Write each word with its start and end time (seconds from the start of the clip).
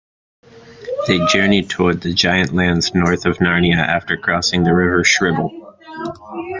They 1.05 1.23
journey 1.27 1.61
toward 1.61 2.01
the 2.01 2.11
giant-lands 2.11 2.95
north 2.95 3.27
of 3.27 3.37
Narnia 3.37 3.77
after 3.87 4.17
crossing 4.17 4.63
the 4.63 4.73
River 4.73 5.03
Shribble. 5.03 5.77